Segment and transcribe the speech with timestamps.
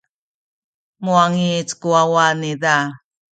[1.03, 2.75] muwangic ku wawa niza.